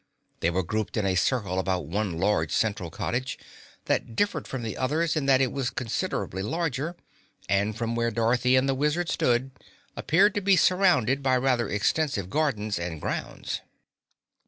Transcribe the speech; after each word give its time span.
They 0.39 0.49
were 0.49 0.63
grouped 0.63 0.97
in 0.97 1.05
a 1.05 1.13
circle 1.13 1.59
about 1.59 1.85
one 1.85 2.17
large 2.19 2.51
central 2.51 2.89
cottage 2.89 3.37
that 3.85 4.15
differed 4.15 4.47
from 4.47 4.63
the 4.63 4.75
others 4.75 5.15
in 5.15 5.27
that 5.27 5.41
it 5.41 5.51
was 5.51 5.69
considerably 5.69 6.41
larger, 6.41 6.95
and, 7.47 7.77
from 7.77 7.93
where 7.95 8.09
Dorothy 8.09 8.55
and 8.55 8.67
the 8.67 8.73
Wizard 8.73 9.09
stood, 9.09 9.51
appeared 9.95 10.33
to 10.33 10.41
be 10.41 10.55
surrounded 10.55 11.21
by 11.21 11.37
rather 11.37 11.69
extensive 11.69 12.31
gardens 12.31 12.79
and 12.79 12.99
grounds. 12.99 13.61